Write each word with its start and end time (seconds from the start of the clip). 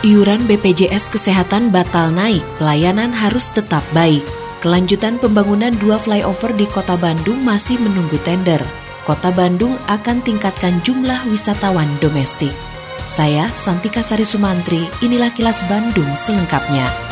Iuran 0.00 0.48
BPJS 0.48 1.12
Kesehatan 1.12 1.68
batal 1.68 2.08
naik, 2.08 2.40
pelayanan 2.56 3.12
harus 3.12 3.52
tetap 3.52 3.84
baik. 3.92 4.24
Kelanjutan 4.64 5.20
pembangunan 5.20 5.76
dua 5.76 6.00
flyover 6.00 6.56
di 6.56 6.64
Kota 6.64 6.96
Bandung 6.96 7.44
masih 7.44 7.76
menunggu 7.76 8.16
tender. 8.24 8.64
Kota 9.04 9.28
Bandung 9.28 9.76
akan 9.92 10.24
tingkatkan 10.24 10.80
jumlah 10.88 11.28
wisatawan 11.28 12.00
domestik. 12.00 12.56
Saya 13.04 13.52
Santika 13.60 14.00
Sari 14.00 14.24
Sumantri, 14.24 14.88
inilah 15.04 15.36
kilas 15.36 15.60
Bandung 15.68 16.08
selengkapnya. 16.16 17.09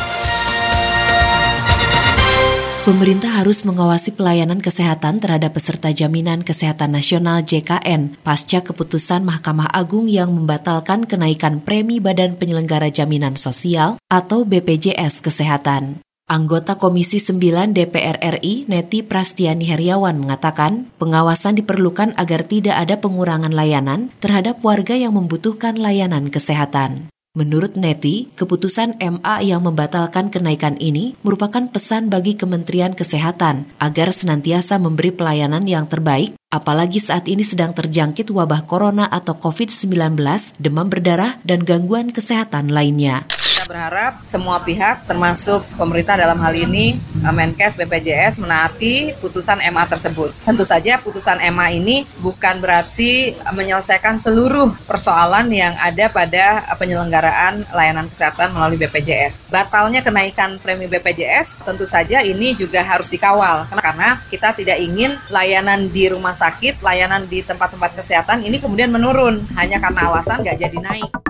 Pemerintah 2.89 3.37
harus 3.37 3.69
mengawasi 3.69 4.17
pelayanan 4.17 4.65
kesehatan 4.65 5.21
terhadap 5.21 5.53
peserta 5.53 5.93
Jaminan 5.93 6.41
Kesehatan 6.41 6.97
Nasional 6.97 7.45
JKN 7.45 8.17
pasca 8.25 8.65
keputusan 8.65 9.21
Mahkamah 9.29 9.69
Agung 9.69 10.09
yang 10.09 10.33
membatalkan 10.33 11.05
kenaikan 11.05 11.61
premi 11.61 12.01
Badan 12.01 12.41
Penyelenggara 12.41 12.89
Jaminan 12.89 13.37
Sosial 13.37 14.01
atau 14.09 14.41
BPJS 14.41 15.21
Kesehatan. 15.21 16.01
Anggota 16.25 16.81
Komisi 16.81 17.21
9 17.21 17.77
DPR 17.77 18.41
RI, 18.41 18.65
Neti 18.65 19.05
Prastiani 19.05 19.69
Heriawan, 19.69 20.17
mengatakan 20.17 20.89
pengawasan 20.97 21.61
diperlukan 21.61 22.17
agar 22.17 22.41
tidak 22.41 22.73
ada 22.73 22.97
pengurangan 22.97 23.53
layanan 23.53 24.09
terhadap 24.17 24.65
warga 24.65 24.97
yang 24.97 25.13
membutuhkan 25.13 25.77
layanan 25.77 26.33
kesehatan. 26.33 27.13
Menurut 27.37 27.77
Neti, 27.77 28.25
keputusan 28.33 28.97
MA 28.97 29.45
yang 29.45 29.61
membatalkan 29.61 30.33
kenaikan 30.33 30.73
ini 30.81 31.13
merupakan 31.21 31.61
pesan 31.69 32.09
bagi 32.09 32.33
Kementerian 32.33 32.97
Kesehatan 32.97 33.69
agar 33.77 34.09
senantiasa 34.09 34.81
memberi 34.81 35.13
pelayanan 35.13 35.61
yang 35.69 35.85
terbaik, 35.85 36.33
apalagi 36.49 36.97
saat 36.97 37.29
ini 37.29 37.45
sedang 37.45 37.77
terjangkit 37.77 38.33
wabah 38.33 38.65
corona 38.65 39.05
atau 39.05 39.37
COVID-19, 39.37 40.17
demam 40.57 40.89
berdarah, 40.89 41.37
dan 41.45 41.61
gangguan 41.61 42.09
kesehatan 42.09 42.73
lainnya 42.73 43.29
berharap 43.69 44.25
semua 44.25 44.57
pihak 44.65 45.05
termasuk 45.05 45.61
pemerintah 45.77 46.17
dalam 46.17 46.41
hal 46.41 46.57
ini 46.57 46.97
eh, 46.97 47.29
Menkes 47.29 47.77
BPJS 47.77 48.41
menaati 48.41 49.13
putusan 49.21 49.61
MA 49.69 49.85
tersebut. 49.85 50.33
Tentu 50.41 50.65
saja 50.65 50.97
putusan 50.97 51.37
MA 51.53 51.77
ini 51.77 52.09
bukan 52.17 52.57
berarti 52.57 53.37
menyelesaikan 53.53 54.17
seluruh 54.17 54.73
persoalan 54.89 55.53
yang 55.53 55.77
ada 55.77 56.09
pada 56.09 56.65
penyelenggaraan 56.81 57.69
layanan 57.69 58.09
kesehatan 58.09 58.57
melalui 58.57 58.81
BPJS. 58.81 59.45
Batalnya 59.53 60.01
kenaikan 60.01 60.57
premi 60.57 60.89
BPJS 60.89 61.61
tentu 61.61 61.85
saja 61.85 62.25
ini 62.25 62.57
juga 62.57 62.81
harus 62.81 63.05
dikawal 63.13 63.69
karena 63.69 64.17
kita 64.33 64.57
tidak 64.57 64.81
ingin 64.81 65.13
layanan 65.29 65.85
di 65.93 66.09
rumah 66.09 66.33
sakit, 66.33 66.81
layanan 66.81 67.29
di 67.29 67.45
tempat-tempat 67.45 67.93
kesehatan 67.93 68.41
ini 68.41 68.57
kemudian 68.57 68.89
menurun 68.89 69.45
hanya 69.53 69.77
karena 69.77 70.09
alasan 70.09 70.41
nggak 70.41 70.57
jadi 70.57 70.79
naik. 70.81 71.28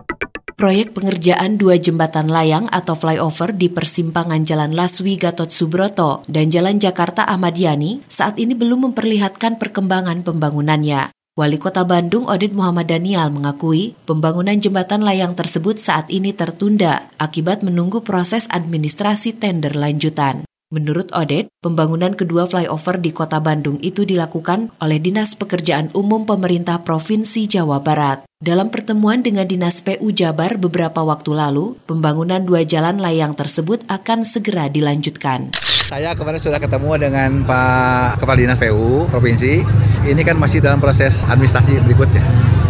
Proyek 0.60 0.92
pengerjaan 0.92 1.56
dua 1.56 1.80
jembatan 1.80 2.28
layang 2.28 2.68
atau 2.68 2.92
flyover 2.92 3.56
di 3.56 3.72
persimpangan 3.72 4.44
Jalan 4.44 4.76
Laswi 4.76 5.16
Gatot 5.16 5.48
Subroto 5.48 6.28
dan 6.28 6.52
Jalan 6.52 6.84
Jakarta 6.84 7.24
Ahmad 7.24 7.56
Yani 7.56 8.04
saat 8.12 8.36
ini 8.36 8.60
belum 8.60 8.92
memperlihatkan 8.92 9.56
perkembangan 9.56 10.20
pembangunannya. 10.28 11.16
Wali 11.40 11.56
Kota 11.64 11.88
Bandung 11.88 12.28
Oded 12.28 12.52
Muhammad 12.52 12.92
Daniel 12.92 13.32
mengakui 13.32 13.96
pembangunan 14.04 14.60
jembatan 14.60 15.00
layang 15.00 15.32
tersebut 15.32 15.80
saat 15.80 16.12
ini 16.12 16.36
tertunda 16.36 17.08
akibat 17.16 17.64
menunggu 17.64 18.04
proses 18.04 18.44
administrasi 18.52 19.40
tender 19.40 19.80
lanjutan. 19.80 20.49
Menurut 20.70 21.10
Odet, 21.18 21.50
pembangunan 21.66 22.14
kedua 22.14 22.46
flyover 22.46 23.02
di 23.02 23.10
kota 23.10 23.42
Bandung 23.42 23.82
itu 23.82 24.06
dilakukan 24.06 24.70
oleh 24.78 25.02
Dinas 25.02 25.34
Pekerjaan 25.34 25.90
Umum 25.98 26.30
Pemerintah 26.30 26.86
Provinsi 26.86 27.50
Jawa 27.50 27.82
Barat. 27.82 28.22
Dalam 28.38 28.70
pertemuan 28.70 29.26
dengan 29.26 29.50
Dinas 29.50 29.82
PU 29.82 30.14
Jabar 30.14 30.62
beberapa 30.62 31.02
waktu 31.02 31.34
lalu, 31.34 31.74
pembangunan 31.90 32.46
dua 32.46 32.70
jalan 32.70 33.02
layang 33.02 33.34
tersebut 33.34 33.82
akan 33.90 34.22
segera 34.30 34.70
dilanjutkan. 34.70 35.58
Saya 35.90 36.14
kemarin 36.14 36.38
sudah 36.38 36.62
ketemu 36.62 37.02
dengan 37.02 37.42
Pak 37.50 38.22
Kepala 38.22 38.38
Dinas 38.38 38.62
PU 38.62 39.10
Provinsi. 39.10 39.66
Ini 40.06 40.22
kan 40.22 40.38
masih 40.38 40.62
dalam 40.62 40.78
proses 40.78 41.26
administrasi 41.26 41.82
berikutnya. 41.82 42.22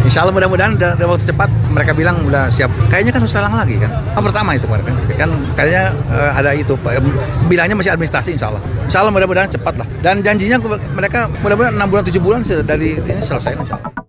Insya 0.08 0.24
Allah 0.24 0.32
mudah-mudahan 0.32 0.80
dalam 0.80 0.96
waktu 1.04 1.28
cepat 1.28 1.52
mereka 1.70 1.94
bilang 1.94 2.26
udah 2.26 2.50
siap. 2.50 2.70
Kayaknya 2.90 3.12
kan 3.14 3.20
harus 3.22 3.34
lelang 3.38 3.54
lagi 3.54 3.76
kan. 3.78 3.90
Yang 4.18 4.24
pertama 4.30 4.50
itu 4.58 4.64
kemarin 4.66 4.84
kan. 4.84 4.96
Kan 5.16 5.30
kayaknya 5.54 5.84
uh, 6.10 6.30
ada 6.34 6.50
itu. 6.52 6.74
Bilangnya 7.46 7.76
masih 7.78 7.94
administrasi 7.94 8.34
insya 8.34 8.50
Allah. 8.50 8.62
Insya 8.84 8.98
Allah 9.06 9.12
mudah-mudahan 9.14 9.50
cepat 9.50 9.74
lah. 9.78 9.86
Dan 10.02 10.20
janjinya 10.20 10.58
mereka 10.94 11.30
mudah-mudahan 11.40 11.74
6 11.78 11.90
bulan 11.90 12.04
7 12.04 12.18
bulan 12.18 12.40
dari 12.66 12.98
ini 12.98 13.22
selesai 13.22 13.54
insya 13.54 13.78
Allah. 13.78 13.99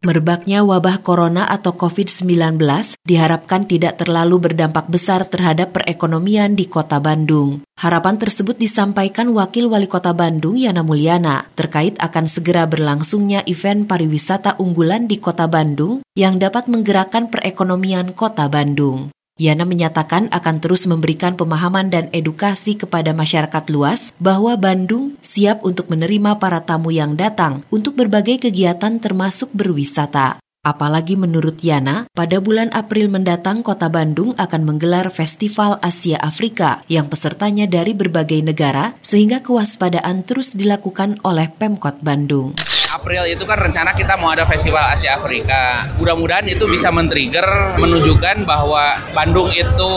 Merebaknya 0.00 0.64
wabah 0.64 1.04
corona 1.04 1.44
atau 1.44 1.76
COVID-19 1.76 2.56
diharapkan 3.04 3.68
tidak 3.68 4.00
terlalu 4.00 4.40
berdampak 4.40 4.88
besar 4.88 5.28
terhadap 5.28 5.76
perekonomian 5.76 6.56
di 6.56 6.64
kota 6.72 6.96
Bandung. 7.04 7.60
Harapan 7.76 8.16
tersebut 8.16 8.56
disampaikan 8.56 9.28
Wakil 9.36 9.68
Wali 9.68 9.92
Kota 9.92 10.16
Bandung 10.16 10.56
Yana 10.56 10.80
Mulyana 10.80 11.52
terkait 11.52 12.00
akan 12.00 12.24
segera 12.24 12.64
berlangsungnya 12.64 13.44
event 13.44 13.84
pariwisata 13.84 14.56
unggulan 14.56 15.04
di 15.04 15.20
kota 15.20 15.44
Bandung 15.44 16.00
yang 16.16 16.40
dapat 16.40 16.72
menggerakkan 16.72 17.28
perekonomian 17.28 18.16
kota 18.16 18.48
Bandung. 18.48 19.12
Yana 19.40 19.64
menyatakan 19.64 20.28
akan 20.28 20.60
terus 20.60 20.84
memberikan 20.84 21.32
pemahaman 21.32 21.88
dan 21.88 22.12
edukasi 22.12 22.76
kepada 22.76 23.16
masyarakat 23.16 23.64
luas 23.72 24.12
bahwa 24.20 24.52
Bandung 24.60 25.16
siap 25.24 25.64
untuk 25.64 25.88
menerima 25.88 26.36
para 26.36 26.60
tamu 26.60 26.92
yang 26.92 27.16
datang 27.16 27.64
untuk 27.72 27.96
berbagai 27.96 28.36
kegiatan 28.36 29.00
termasuk 29.00 29.48
berwisata. 29.56 30.36
Apalagi 30.60 31.16
menurut 31.16 31.56
Yana, 31.64 32.04
pada 32.12 32.36
bulan 32.36 32.68
April 32.76 33.08
mendatang 33.08 33.64
kota 33.64 33.88
Bandung 33.88 34.36
akan 34.36 34.60
menggelar 34.60 35.08
Festival 35.08 35.80
Asia 35.80 36.20
Afrika 36.20 36.84
yang 36.84 37.08
pesertanya 37.08 37.64
dari 37.64 37.96
berbagai 37.96 38.44
negara 38.44 38.92
sehingga 39.00 39.40
kewaspadaan 39.40 40.20
terus 40.28 40.52
dilakukan 40.52 41.16
oleh 41.24 41.48
Pemkot 41.48 42.04
Bandung. 42.04 42.52
April 42.90 43.22
itu 43.30 43.46
kan 43.46 43.58
rencana 43.58 43.94
kita 43.94 44.18
mau 44.18 44.34
ada 44.34 44.42
festival 44.42 44.82
Asia 44.90 45.14
Afrika. 45.14 45.86
Mudah-mudahan 45.96 46.46
itu 46.50 46.66
bisa 46.66 46.90
men-trigger 46.90 47.78
menunjukkan 47.78 48.42
bahwa 48.42 48.98
Bandung 49.14 49.50
itu 49.54 49.92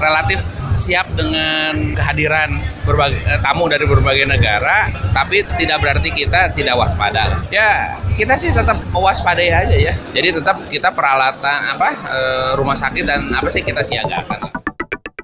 relatif 0.00 0.40
siap 0.72 1.12
dengan 1.12 1.92
kehadiran 1.92 2.56
berbagai 2.88 3.20
eh, 3.28 3.40
tamu 3.44 3.68
dari 3.68 3.84
berbagai 3.84 4.24
negara, 4.24 4.88
tapi 5.12 5.44
tidak 5.60 5.78
berarti 5.84 6.08
kita 6.08 6.48
tidak 6.56 6.80
waspada. 6.80 7.44
Ya, 7.52 8.00
kita 8.16 8.40
sih 8.40 8.56
tetap 8.56 8.80
mewaspadai 8.88 9.52
aja 9.52 9.76
ya. 9.76 9.92
Jadi 10.16 10.40
tetap 10.40 10.64
kita 10.72 10.88
peralatan 10.92 11.76
apa 11.76 11.88
eh, 12.08 12.50
rumah 12.56 12.76
sakit 12.76 13.04
dan 13.04 13.28
apa 13.36 13.52
sih 13.52 13.60
kita 13.60 13.84
siagakan 13.84 14.51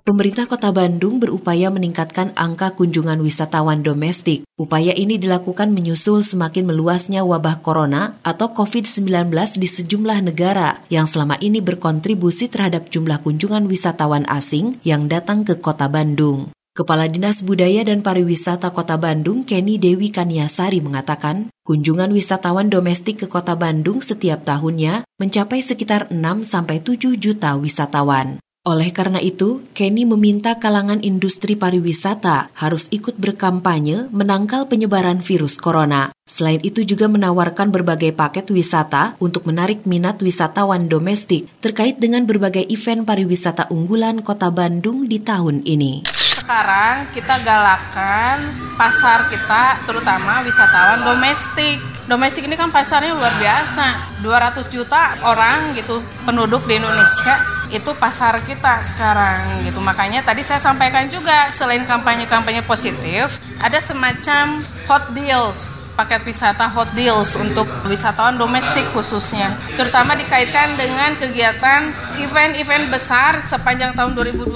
pemerintah 0.08 0.48
kota 0.48 0.72
Bandung 0.72 1.20
berupaya 1.20 1.68
meningkatkan 1.68 2.32
angka 2.32 2.72
kunjungan 2.72 3.20
wisatawan 3.20 3.84
domestik. 3.84 4.48
Upaya 4.56 4.96
ini 4.96 5.20
dilakukan 5.20 5.68
menyusul 5.68 6.24
semakin 6.24 6.64
meluasnya 6.64 7.28
wabah 7.28 7.60
corona 7.60 8.16
atau 8.24 8.56
COVID-19 8.56 9.28
di 9.60 9.68
sejumlah 9.68 10.24
negara 10.24 10.80
yang 10.88 11.04
selama 11.04 11.36
ini 11.44 11.60
berkontribusi 11.60 12.48
terhadap 12.48 12.88
jumlah 12.88 13.20
kunjungan 13.20 13.68
wisatawan 13.68 14.24
asing 14.32 14.80
yang 14.80 15.12
datang 15.12 15.44
ke 15.44 15.60
kota 15.60 15.92
Bandung. 15.92 16.56
Kepala 16.72 17.10
Dinas 17.10 17.44
Budaya 17.44 17.82
dan 17.84 18.00
Pariwisata 18.06 18.70
Kota 18.70 18.94
Bandung, 18.96 19.42
Kenny 19.42 19.82
Dewi 19.82 20.14
Kaniasari 20.14 20.78
mengatakan, 20.78 21.50
kunjungan 21.66 22.14
wisatawan 22.14 22.70
domestik 22.70 23.18
ke 23.18 23.26
Kota 23.26 23.58
Bandung 23.58 23.98
setiap 23.98 24.46
tahunnya 24.46 25.02
mencapai 25.18 25.58
sekitar 25.58 26.06
6-7 26.14 27.18
juta 27.18 27.58
wisatawan. 27.58 28.38
Oleh 28.68 28.92
karena 28.92 29.16
itu, 29.16 29.64
Kenny 29.72 30.04
meminta 30.04 30.60
kalangan 30.60 31.00
industri 31.00 31.56
pariwisata 31.56 32.52
harus 32.52 32.84
ikut 32.92 33.16
berkampanye 33.16 34.12
menangkal 34.12 34.68
penyebaran 34.68 35.24
virus 35.24 35.56
corona. 35.56 36.12
Selain 36.28 36.60
itu 36.60 36.84
juga 36.84 37.08
menawarkan 37.08 37.72
berbagai 37.72 38.12
paket 38.12 38.52
wisata 38.52 39.16
untuk 39.24 39.48
menarik 39.48 39.88
minat 39.88 40.20
wisatawan 40.20 40.84
domestik 40.84 41.48
terkait 41.64 41.96
dengan 41.96 42.28
berbagai 42.28 42.68
event 42.68 43.08
pariwisata 43.08 43.72
unggulan 43.72 44.20
Kota 44.20 44.52
Bandung 44.52 45.08
di 45.08 45.16
tahun 45.16 45.64
ini. 45.64 46.04
Sekarang 46.12 47.08
kita 47.16 47.40
galakan 47.40 48.52
pasar 48.76 49.32
kita 49.32 49.80
terutama 49.88 50.44
wisatawan 50.44 51.08
domestik. 51.08 51.80
Domestik 52.04 52.44
ini 52.44 52.60
kan 52.60 52.68
pasarnya 52.68 53.16
luar 53.16 53.32
biasa. 53.40 54.20
200 54.20 54.68
juta 54.68 55.24
orang 55.24 55.72
gitu 55.72 56.04
penduduk 56.28 56.68
di 56.68 56.76
Indonesia 56.76 57.57
itu 57.68 57.90
pasar 57.96 58.40
kita 58.44 58.80
sekarang 58.84 59.64
gitu. 59.64 59.80
Makanya 59.80 60.24
tadi 60.24 60.40
saya 60.44 60.60
sampaikan 60.60 61.08
juga 61.08 61.52
selain 61.52 61.84
kampanye-kampanye 61.84 62.64
positif, 62.64 63.36
ada 63.60 63.78
semacam 63.80 64.64
hot 64.88 65.12
deals 65.12 65.78
paket 65.98 66.22
wisata 66.22 66.70
hot 66.70 66.94
deals 66.94 67.34
untuk 67.34 67.66
wisatawan 67.90 68.38
domestik 68.38 68.86
khususnya. 68.94 69.58
Terutama 69.74 70.14
dikaitkan 70.14 70.78
dengan 70.78 71.18
kegiatan 71.18 71.90
event-event 72.22 72.86
besar 72.86 73.42
sepanjang 73.42 73.98
tahun 73.98 74.14
2020. 74.14 74.54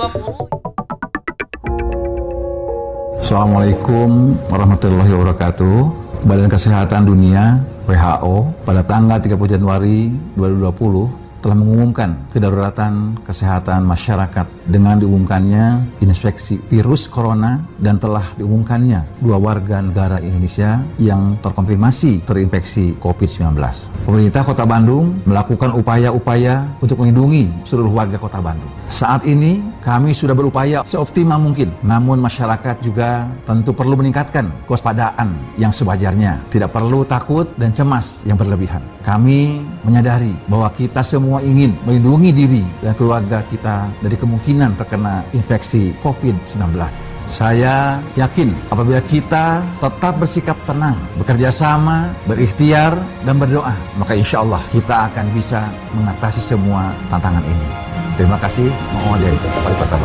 Assalamualaikum 3.18 4.38
warahmatullahi 4.46 5.10
wabarakatuh. 5.10 5.76
Badan 6.22 6.46
Kesehatan 6.46 7.10
Dunia 7.10 7.58
WHO 7.90 8.62
pada 8.62 8.86
tanggal 8.86 9.18
30 9.18 9.58
Januari 9.58 10.14
2020 10.38 11.21
telah 11.42 11.58
mengumumkan 11.58 12.30
kedaruratan 12.30 13.18
kesehatan 13.26 13.82
masyarakat 13.82 14.46
dengan 14.70 15.02
diumumkannya 15.02 15.98
inspeksi 15.98 16.62
virus 16.70 17.10
corona 17.10 17.58
dan 17.82 17.98
telah 17.98 18.22
diumumkannya 18.38 19.18
dua 19.18 19.42
warga 19.42 19.82
negara 19.82 20.22
Indonesia 20.22 20.78
yang 21.02 21.34
terkonfirmasi 21.42 22.22
terinfeksi 22.22 22.94
COVID-19. 23.02 23.58
Pemerintah 24.06 24.46
Kota 24.46 24.62
Bandung 24.62 25.18
melakukan 25.26 25.74
upaya-upaya 25.74 26.62
untuk 26.78 27.02
melindungi 27.02 27.50
seluruh 27.66 27.90
warga 27.90 28.16
Kota 28.22 28.38
Bandung. 28.38 28.70
Saat 28.86 29.26
ini 29.26 29.58
kami 29.82 30.14
sudah 30.14 30.32
berupaya 30.32 30.86
seoptimal 30.86 31.42
mungkin, 31.42 31.74
namun 31.82 32.22
masyarakat 32.22 32.78
juga 32.86 33.26
tentu 33.42 33.74
perlu 33.74 33.98
meningkatkan 33.98 34.46
kewaspadaan 34.70 35.34
yang 35.58 35.74
sewajarnya. 35.74 36.38
Tidak 36.54 36.70
perlu 36.70 37.02
takut 37.02 37.50
dan 37.58 37.74
cemas 37.74 38.22
yang 38.22 38.38
berlebihan. 38.38 38.78
Kami 39.02 39.58
menyadari 39.82 40.30
bahwa 40.46 40.70
kita 40.70 41.02
semua 41.02 41.42
ingin 41.42 41.74
melindungi 41.82 42.30
diri 42.30 42.64
dan 42.78 42.94
keluarga 42.94 43.42
kita 43.50 43.90
dari 43.98 44.14
kemungkinan 44.14 44.78
terkena 44.78 45.26
infeksi 45.34 45.90
COVID-19. 46.06 46.78
Saya 47.26 47.98
yakin 48.14 48.54
apabila 48.70 49.02
kita 49.02 49.62
tetap 49.82 50.14
bersikap 50.18 50.58
tenang, 50.62 50.98
bekerja 51.18 51.50
sama, 51.50 52.10
berikhtiar, 52.30 52.94
dan 53.26 53.38
berdoa, 53.38 53.74
maka 53.98 54.14
insya 54.14 54.46
Allah 54.46 54.62
kita 54.70 55.10
akan 55.10 55.26
bisa 55.34 55.66
mengatasi 55.94 56.38
semua 56.38 56.94
tantangan 57.10 57.42
ini. 57.42 57.81
Terima 58.12 58.36
kasih. 58.36 58.68
Dari 58.68 59.36
Wali 59.36 59.76
Kota. 59.80 59.96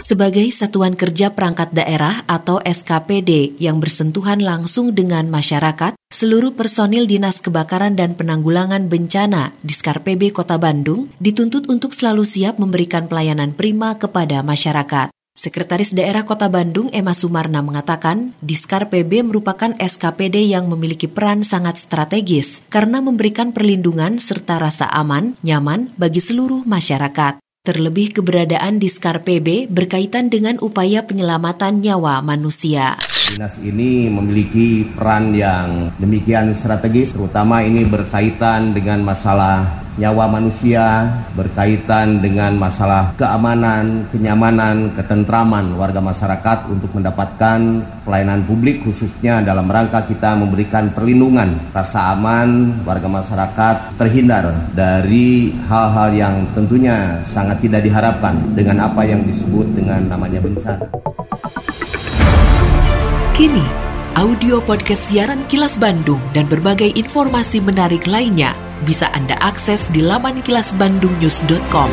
Sebagai 0.00 0.48
satuan 0.50 0.98
kerja 0.98 1.30
perangkat 1.30 1.70
daerah 1.70 2.26
atau 2.26 2.58
SKPD 2.58 3.60
yang 3.62 3.78
bersentuhan 3.78 4.42
langsung 4.42 4.90
dengan 4.90 5.30
masyarakat, 5.30 5.94
seluruh 6.10 6.56
personil 6.56 7.06
Dinas 7.06 7.38
Kebakaran 7.38 7.94
dan 7.94 8.18
Penanggulangan 8.18 8.90
Bencana 8.90 9.54
di 9.62 9.70
PB 9.76 10.34
Kota 10.34 10.58
Bandung 10.58 11.12
dituntut 11.22 11.70
untuk 11.70 11.94
selalu 11.94 12.26
siap 12.26 12.58
memberikan 12.58 13.06
pelayanan 13.06 13.54
prima 13.54 13.94
kepada 14.00 14.42
masyarakat. 14.42 15.14
Sekretaris 15.30 15.94
Daerah 15.94 16.26
Kota 16.26 16.50
Bandung 16.50 16.90
Emma 16.90 17.14
Sumarna 17.14 17.62
mengatakan, 17.62 18.34
Diskar 18.42 18.90
PB 18.90 19.30
merupakan 19.30 19.70
SKPD 19.78 20.50
yang 20.50 20.66
memiliki 20.66 21.06
peran 21.06 21.46
sangat 21.46 21.78
strategis 21.78 22.66
karena 22.66 22.98
memberikan 22.98 23.54
perlindungan 23.54 24.18
serta 24.18 24.58
rasa 24.58 24.90
aman, 24.90 25.38
nyaman 25.46 25.94
bagi 25.94 26.18
seluruh 26.18 26.66
masyarakat. 26.66 27.38
Terlebih 27.62 28.10
keberadaan 28.10 28.82
Diskar 28.82 29.22
PB 29.22 29.70
berkaitan 29.70 30.34
dengan 30.34 30.58
upaya 30.58 31.06
penyelamatan 31.06 31.78
nyawa 31.78 32.18
manusia. 32.26 32.98
Dinas 33.30 33.54
ini 33.62 34.10
memiliki 34.10 34.82
peran 34.82 35.30
yang 35.30 35.94
demikian 36.02 36.58
strategis, 36.58 37.14
terutama 37.14 37.62
ini 37.62 37.86
berkaitan 37.86 38.74
dengan 38.74 39.06
masalah 39.06 39.86
nyawa 40.00 40.24
manusia 40.32 41.12
berkaitan 41.36 42.24
dengan 42.24 42.56
masalah 42.56 43.12
keamanan, 43.20 44.08
kenyamanan, 44.08 44.96
ketentraman 44.96 45.76
warga 45.76 46.00
masyarakat 46.00 46.72
untuk 46.72 46.88
mendapatkan 46.96 47.84
pelayanan 48.08 48.40
publik 48.48 48.80
khususnya 48.80 49.44
dalam 49.44 49.68
rangka 49.68 50.08
kita 50.08 50.32
memberikan 50.40 50.88
perlindungan 50.96 51.52
rasa 51.76 52.16
aman 52.16 52.80
warga 52.88 53.12
masyarakat 53.12 54.00
terhindar 54.00 54.48
dari 54.72 55.52
hal-hal 55.68 56.08
yang 56.16 56.34
tentunya 56.56 57.20
sangat 57.36 57.60
tidak 57.60 57.84
diharapkan 57.84 58.40
dengan 58.56 58.88
apa 58.88 59.04
yang 59.04 59.20
disebut 59.28 59.68
dengan 59.76 60.08
namanya 60.08 60.40
bencana. 60.40 60.88
Kini, 63.36 63.64
audio 64.16 64.64
podcast 64.64 65.12
siaran 65.12 65.44
Kilas 65.44 65.76
Bandung 65.76 66.20
dan 66.32 66.48
berbagai 66.48 66.88
informasi 66.96 67.60
menarik 67.60 68.08
lainnya 68.08 68.69
bisa 68.84 69.08
Anda 69.10 69.36
akses 69.40 69.88
di 69.88 70.04
laman 70.04 70.44
kilasbandungnews.com. 70.44 71.90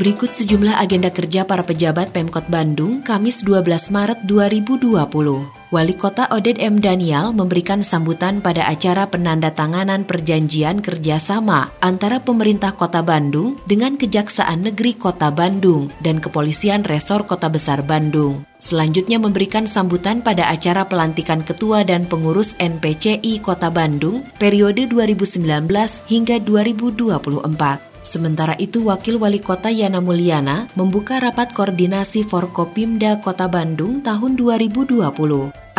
Berikut 0.00 0.32
sejumlah 0.32 0.80
agenda 0.80 1.12
kerja 1.12 1.44
para 1.44 1.60
pejabat 1.60 2.08
Pemkot 2.16 2.48
Bandung 2.48 3.04
Kamis 3.04 3.44
12 3.44 3.92
Maret 3.92 4.24
2020. 4.24 5.59
Wali 5.70 5.94
Kota 5.94 6.26
Oded 6.34 6.58
M. 6.58 6.82
Daniel 6.82 7.30
memberikan 7.30 7.86
sambutan 7.86 8.42
pada 8.42 8.66
acara 8.66 9.06
penandatanganan 9.06 10.02
perjanjian 10.02 10.82
kerjasama 10.82 11.70
antara 11.78 12.18
pemerintah 12.18 12.74
Kota 12.74 13.06
Bandung 13.06 13.54
dengan 13.70 13.94
Kejaksaan 13.94 14.66
Negeri 14.66 14.98
Kota 14.98 15.30
Bandung 15.30 15.86
dan 16.02 16.18
Kepolisian 16.18 16.82
Resor 16.82 17.22
Kota 17.22 17.46
Besar 17.46 17.86
Bandung. 17.86 18.42
Selanjutnya 18.58 19.22
memberikan 19.22 19.70
sambutan 19.70 20.26
pada 20.26 20.50
acara 20.50 20.90
pelantikan 20.90 21.46
Ketua 21.46 21.86
dan 21.86 22.02
Pengurus 22.10 22.58
NPCI 22.58 23.38
Kota 23.38 23.70
Bandung 23.70 24.26
periode 24.42 24.90
2019 24.90 25.70
hingga 26.10 26.42
2024. 26.42 27.89
Sementara 28.00 28.56
itu, 28.56 28.88
Wakil 28.88 29.20
Wali 29.20 29.44
Kota 29.44 29.68
Yana 29.68 30.00
Mulyana 30.00 30.66
membuka 30.72 31.20
rapat 31.20 31.52
koordinasi 31.52 32.24
Forkopimda 32.24 33.20
Kota 33.20 33.46
Bandung 33.46 34.00
tahun 34.00 34.40
2020. 34.40 35.00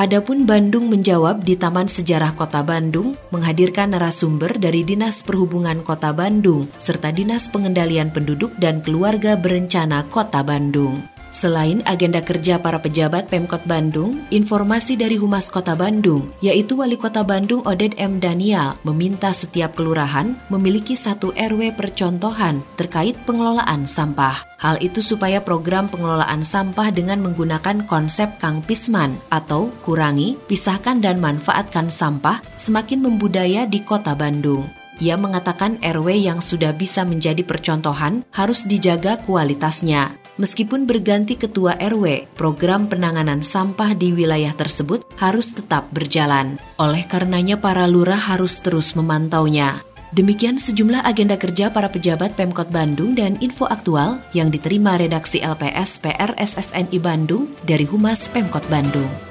Adapun 0.02 0.50
Bandung 0.50 0.90
menjawab 0.90 1.44
di 1.44 1.60
Taman 1.60 1.86
Sejarah 1.86 2.34
Kota 2.34 2.64
Bandung 2.66 3.20
menghadirkan 3.30 3.94
narasumber 3.94 4.56
dari 4.58 4.82
Dinas 4.82 5.22
Perhubungan 5.22 5.84
Kota 5.84 6.16
Bandung 6.16 6.72
serta 6.80 7.14
Dinas 7.14 7.52
Pengendalian 7.52 8.10
Penduduk 8.10 8.56
dan 8.58 8.80
Keluarga 8.82 9.36
Berencana 9.36 10.08
Kota 10.08 10.42
Bandung. 10.42 11.11
Selain 11.32 11.80
agenda 11.88 12.20
kerja 12.20 12.60
para 12.60 12.84
pejabat 12.84 13.32
Pemkot 13.32 13.64
Bandung, 13.64 14.20
informasi 14.36 15.00
dari 15.00 15.16
Humas 15.16 15.48
Kota 15.48 15.80
Bandung, 15.80 16.28
yaitu 16.44 16.76
Wali 16.76 17.00
Kota 17.00 17.24
Bandung 17.24 17.64
Oded 17.64 17.96
M. 17.96 18.20
Daniel, 18.20 18.76
meminta 18.84 19.32
setiap 19.32 19.80
kelurahan 19.80 20.36
memiliki 20.52 21.00
satu 21.00 21.32
RW 21.32 21.72
percontohan 21.80 22.60
terkait 22.76 23.16
pengelolaan 23.24 23.88
sampah. 23.88 24.44
Hal 24.60 24.84
itu 24.84 25.00
supaya 25.00 25.40
program 25.40 25.88
pengelolaan 25.88 26.44
sampah 26.44 26.92
dengan 26.92 27.24
menggunakan 27.24 27.88
konsep 27.88 28.36
Kang 28.36 28.60
Pisman 28.60 29.16
atau 29.32 29.72
kurangi, 29.88 30.36
pisahkan 30.52 31.00
dan 31.00 31.24
manfaatkan 31.24 31.88
sampah 31.88 32.44
semakin 32.60 33.08
membudaya 33.08 33.64
di 33.64 33.80
Kota 33.82 34.20
Bandung. 34.20 34.68
Ia 35.02 35.18
mengatakan 35.18 35.82
RW 35.82 36.30
yang 36.30 36.38
sudah 36.46 36.78
bisa 36.78 37.02
menjadi 37.02 37.42
percontohan 37.42 38.22
harus 38.30 38.70
dijaga 38.70 39.18
kualitasnya. 39.26 40.21
Meskipun 40.40 40.88
berganti 40.88 41.36
ketua 41.36 41.76
RW, 41.76 42.30
program 42.40 42.88
penanganan 42.88 43.44
sampah 43.44 43.92
di 43.92 44.16
wilayah 44.16 44.56
tersebut 44.56 45.04
harus 45.20 45.52
tetap 45.52 45.92
berjalan. 45.92 46.56
Oleh 46.80 47.04
karenanya 47.04 47.60
para 47.60 47.84
lurah 47.90 48.20
harus 48.20 48.64
terus 48.64 48.96
memantaunya. 48.96 49.84
Demikian 50.12 50.60
sejumlah 50.60 51.08
agenda 51.08 51.40
kerja 51.40 51.72
para 51.72 51.88
pejabat 51.88 52.36
Pemkot 52.36 52.68
Bandung 52.68 53.16
dan 53.16 53.40
info 53.40 53.64
aktual 53.64 54.20
yang 54.36 54.52
diterima 54.52 55.00
redaksi 55.00 55.40
LPS 55.40 56.04
PR 56.04 56.36
SSNI 56.36 57.00
Bandung 57.00 57.48
dari 57.64 57.88
Humas 57.88 58.28
Pemkot 58.28 58.68
Bandung. 58.68 59.31